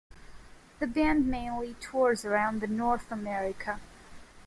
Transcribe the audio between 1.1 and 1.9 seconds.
mainly